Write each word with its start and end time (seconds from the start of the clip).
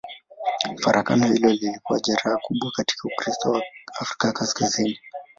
Farakano 0.77 1.25
hilo 1.27 1.49
lilikuwa 1.49 1.99
jeraha 1.99 2.37
kubwa 2.41 2.71
katika 2.71 3.07
Ukristo 3.07 3.51
wa 3.51 3.63
Afrika 3.99 4.31
Kaskazini. 4.33 4.99